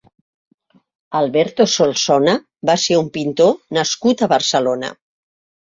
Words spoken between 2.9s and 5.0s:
un pintor nascut a Barcelona.